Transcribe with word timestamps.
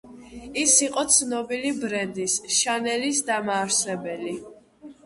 ის 0.61 0.71
იყო 0.85 1.03
ცნობილი 1.17 1.75
ბრენდის, 1.83 2.39
შანელის 2.57 3.21
დამაარსებელი. 3.31 4.37